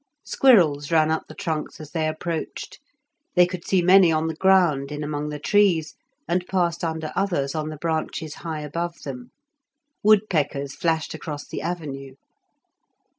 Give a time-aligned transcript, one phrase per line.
[0.23, 2.79] Squirrels ran up the trunks as they approached;
[3.35, 5.93] they could see many on the ground in among the trees,
[6.27, 9.29] and passed under others on the branches high above them.
[10.01, 12.15] Woodpeckers flashed across the avenue.